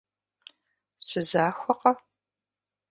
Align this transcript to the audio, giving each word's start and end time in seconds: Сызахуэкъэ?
Сызахуэкъэ? 1.07 1.93